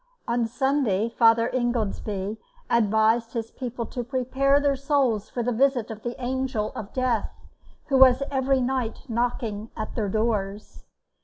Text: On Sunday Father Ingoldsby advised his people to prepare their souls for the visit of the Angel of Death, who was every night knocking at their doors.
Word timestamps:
On 0.27 0.47
Sunday 0.47 1.09
Father 1.09 1.45
Ingoldsby 1.49 2.37
advised 2.71 3.33
his 3.33 3.51
people 3.51 3.85
to 3.85 4.03
prepare 4.03 4.59
their 4.59 4.75
souls 4.75 5.29
for 5.29 5.43
the 5.43 5.51
visit 5.51 5.91
of 5.91 6.01
the 6.01 6.19
Angel 6.19 6.71
of 6.75 6.91
Death, 6.91 7.29
who 7.89 7.97
was 7.99 8.23
every 8.31 8.61
night 8.61 9.01
knocking 9.07 9.69
at 9.77 9.93
their 9.93 10.09
doors. 10.09 10.85